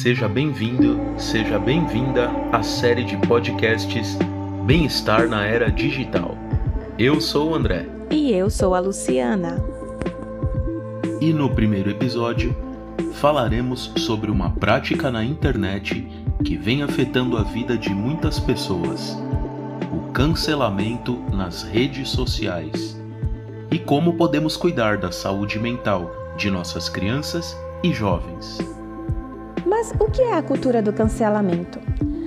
[0.00, 4.16] Seja bem-vindo, seja bem-vinda à série de podcasts
[4.64, 6.38] Bem-Estar na Era Digital.
[6.96, 7.84] Eu sou o André.
[8.08, 9.60] E eu sou a Luciana.
[11.20, 12.56] E no primeiro episódio
[13.14, 16.06] falaremos sobre uma prática na internet
[16.44, 19.18] que vem afetando a vida de muitas pessoas:
[19.92, 22.96] o cancelamento nas redes sociais.
[23.68, 28.77] E como podemos cuidar da saúde mental de nossas crianças e jovens.
[29.66, 31.78] Mas o que é a cultura do cancelamento?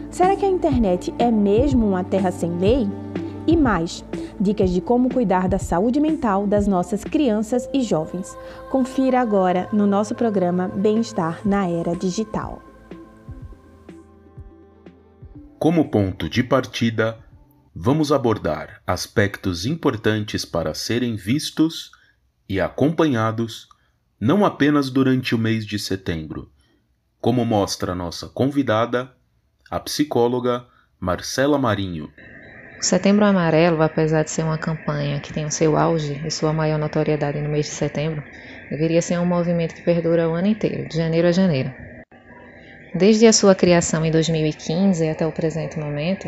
[0.09, 2.87] Será que a internet é mesmo uma terra sem lei?
[3.47, 4.03] E mais,
[4.39, 8.37] dicas de como cuidar da saúde mental das nossas crianças e jovens.
[8.69, 12.61] Confira agora no nosso programa Bem-Estar na Era Digital.
[15.57, 17.19] Como ponto de partida,
[17.73, 21.91] vamos abordar aspectos importantes para serem vistos
[22.49, 23.69] e acompanhados
[24.19, 26.51] não apenas durante o mês de setembro,
[27.21, 29.11] como mostra nossa convidada,
[29.69, 30.65] a psicóloga
[30.99, 32.09] Marcela Marinho.
[32.79, 36.51] O Setembro Amarelo, apesar de ser uma campanha que tem o seu auge e sua
[36.51, 38.23] maior notoriedade no mês de setembro,
[38.71, 41.71] deveria ser um movimento que perdura o ano inteiro, de janeiro a janeiro.
[42.95, 46.27] Desde a sua criação em 2015 até o presente momento,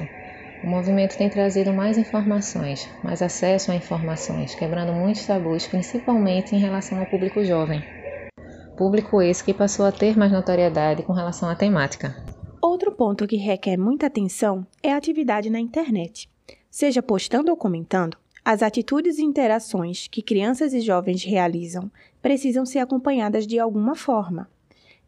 [0.64, 6.60] o movimento tem trazido mais informações, mais acesso a informações, quebrando muitos tabus, principalmente em
[6.60, 7.84] relação ao público jovem.
[8.76, 12.16] Público esse que passou a ter mais notoriedade com relação à temática.
[12.62, 16.30] Outro ponto que requer muita atenção é a atividade na internet.
[16.72, 22.80] Seja postando ou comentando, as atitudes e interações que crianças e jovens realizam precisam ser
[22.80, 24.50] acompanhadas de alguma forma.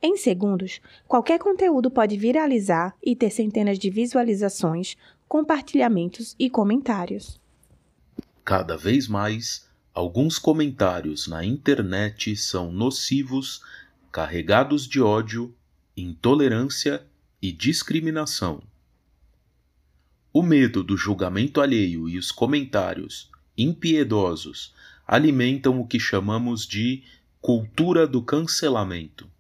[0.02, 4.96] Em segundos, qualquer conteúdo pode viralizar e ter centenas de visualizações,
[5.28, 7.42] compartilhamentos e comentários.
[8.44, 13.62] Cada vez mais, alguns comentários na internet são nocivos,
[14.12, 15.56] carregados de ódio,
[15.96, 17.02] intolerância
[17.42, 18.62] e discriminação.
[20.34, 24.76] O medo do julgamento alheio e os comentários impiedosos
[25.08, 27.02] alimentam o que chamamos de
[27.40, 29.32] cultura do cancelamento.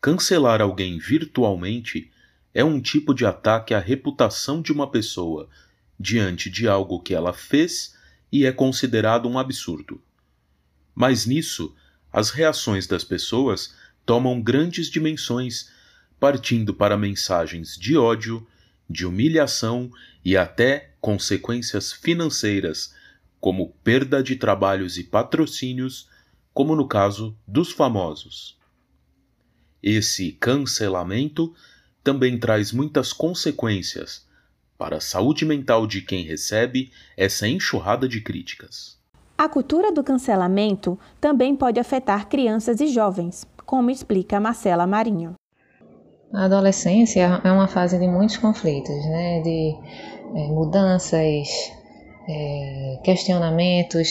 [0.00, 2.10] Cancelar alguém virtualmente
[2.52, 5.48] é um tipo de ataque à reputação de uma pessoa
[5.98, 7.95] diante de algo que ela fez
[8.30, 10.02] e é considerado um absurdo.
[10.94, 11.74] Mas nisso,
[12.12, 15.70] as reações das pessoas tomam grandes dimensões,
[16.18, 18.46] partindo para mensagens de ódio,
[18.88, 19.90] de humilhação
[20.24, 22.94] e até consequências financeiras,
[23.40, 26.08] como perda de trabalhos e patrocínios,
[26.54, 28.58] como no caso dos famosos.
[29.82, 31.54] Esse cancelamento
[32.02, 34.25] também traz muitas consequências
[34.76, 38.96] para a saúde mental de quem recebe essa enxurrada de críticas.
[39.38, 45.34] A cultura do cancelamento também pode afetar crianças e jovens, como explica Marcela Marinho.
[46.32, 49.40] A adolescência é uma fase de muitos conflitos, né?
[49.42, 49.74] de
[50.34, 51.48] é, mudanças,
[52.28, 54.08] é, questionamentos.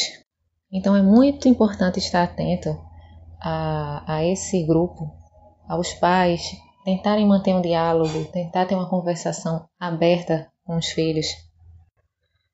[0.72, 2.78] Então é muito importante estar atento
[3.42, 5.12] a, a esse grupo,
[5.68, 6.42] aos pais,
[6.84, 11.28] tentarem manter um diálogo, tentar ter uma conversação aberta com os filhos,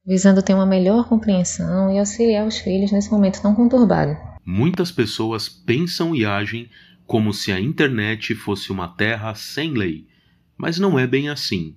[0.05, 4.16] visando ter uma melhor compreensão e auxiliar os filhos nesse momento tão conturbado.
[4.45, 6.69] Muitas pessoas pensam e agem
[7.07, 10.07] como se a internet fosse uma terra sem lei,
[10.57, 11.75] mas não é bem assim.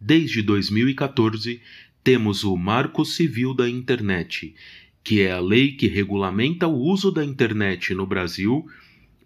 [0.00, 1.60] Desde 2014,
[2.04, 4.54] temos o Marco Civil da Internet,
[5.02, 8.64] que é a lei que regulamenta o uso da internet no Brasil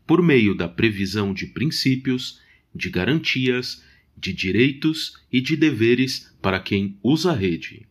[0.06, 2.40] por meio da previsão de princípios,
[2.74, 3.84] de garantias,
[4.22, 7.84] de direitos e de deveres para quem usa a rede.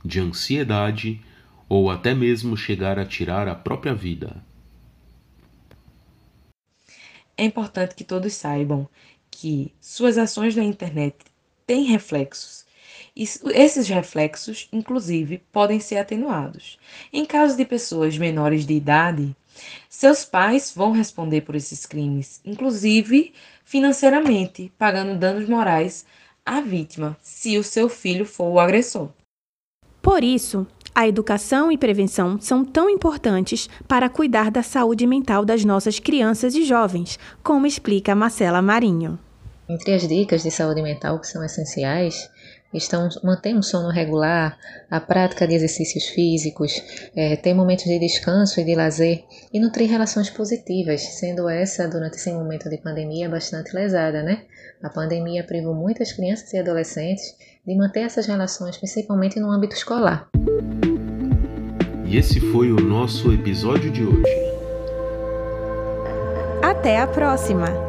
[0.03, 1.21] de ansiedade
[1.69, 4.43] ou até mesmo chegar a tirar a própria vida.
[7.37, 8.89] É importante que todos saibam
[9.41, 11.15] que suas ações na internet
[11.65, 12.67] têm reflexos.
[13.15, 13.23] E
[13.55, 16.77] esses reflexos, inclusive, podem ser atenuados.
[17.13, 19.37] Em caso de pessoas menores de idade,
[19.89, 23.33] seus pais vão responder por esses crimes, inclusive
[23.65, 26.05] financeiramente, pagando danos morais
[26.45, 29.11] à vítima, se o seu filho for o agressor.
[30.03, 35.65] Por isso, a educação e prevenção são tão importantes para cuidar da saúde mental das
[35.65, 39.17] nossas crianças e jovens, como explica Marcela Marinho.
[39.69, 42.31] Entre as dicas de saúde mental que são essenciais
[42.73, 44.59] estão manter um sono regular,
[44.91, 46.83] a prática de exercícios físicos,
[47.15, 52.17] é, ter momentos de descanso e de lazer e nutrir relações positivas, sendo essa, durante
[52.17, 54.45] esse momento de pandemia, bastante lesada, né?
[54.83, 57.37] A pandemia privou muitas crianças e adolescentes
[57.67, 60.29] de manter essas relações, principalmente no âmbito escolar.
[62.07, 64.49] E esse foi o nosso episódio de hoje.
[66.63, 67.88] Até a próxima!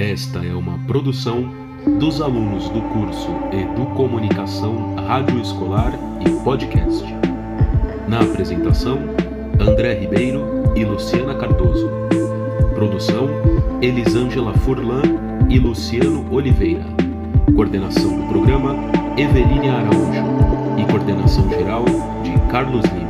[0.00, 1.52] Esta é uma produção
[1.98, 5.92] dos alunos do curso Educomunicação Rádio Escolar
[6.26, 7.04] e Podcast.
[8.08, 8.98] Na apresentação,
[9.60, 10.42] André Ribeiro
[10.74, 11.90] e Luciana Cardoso.
[12.74, 13.28] Produção,
[13.82, 15.02] Elisângela Furlan
[15.50, 16.86] e Luciano Oliveira.
[17.54, 18.74] Coordenação do programa,
[19.18, 20.24] Eveline Araújo.
[20.78, 21.84] E coordenação geral
[22.24, 23.09] de Carlos Lima.